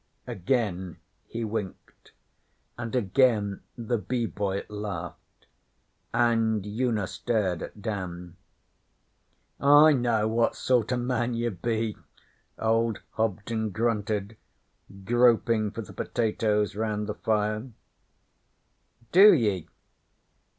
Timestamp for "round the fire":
16.75-17.69